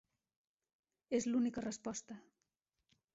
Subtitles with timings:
[1.19, 2.17] És l'única resposta.